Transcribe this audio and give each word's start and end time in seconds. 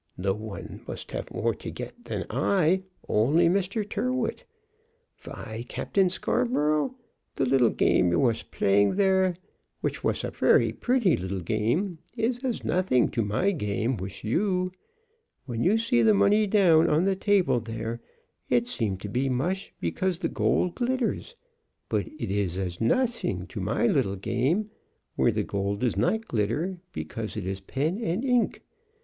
No 0.17 0.33
one 0.33 0.81
have 1.11 1.29
more 1.31 1.53
to 1.53 1.69
get 1.69 2.05
than 2.05 2.25
I, 2.31 2.81
only 3.07 3.47
Mishter 3.49 3.87
Tyrrwhit. 3.87 4.45
Vy, 5.19 5.63
Captain 5.69 6.09
Scarborough, 6.09 6.95
the 7.35 7.45
little 7.45 7.69
game 7.69 8.11
you 8.11 8.17
wash 8.17 8.49
playing 8.49 8.95
there, 8.95 9.35
which 9.81 10.03
wash 10.03 10.23
a 10.23 10.31
very 10.31 10.71
pretty 10.71 11.15
little 11.15 11.41
game, 11.41 11.99
is 12.17 12.39
as 12.43 12.63
nothing 12.63 13.09
to 13.11 13.21
my 13.23 13.51
game 13.51 13.95
wish 13.95 14.23
you. 14.23 14.71
When 15.45 15.63
you 15.63 15.77
see 15.77 16.01
the 16.01 16.15
money 16.15 16.47
down, 16.47 16.89
on 16.89 17.05
the 17.05 17.15
table 17.15 17.59
there, 17.59 18.01
it 18.49 18.67
seems 18.67 19.03
to 19.03 19.07
be 19.07 19.29
mush 19.29 19.71
because 19.79 20.17
the 20.17 20.29
gold 20.29 20.73
glitters, 20.73 21.35
but 21.89 22.07
it 22.07 22.31
is 22.31 22.57
as 22.57 22.81
noting 22.81 23.45
to 23.45 23.59
my 23.61 23.85
little 23.85 24.15
game, 24.15 24.71
where 25.15 25.31
the 25.31 25.43
gold 25.43 25.81
does 25.81 25.95
not 25.95 26.27
glitter, 26.27 26.79
because 26.91 27.37
it 27.37 27.45
is 27.45 27.61
pen 27.61 28.03
and 28.03 28.25
ink. 28.25 28.63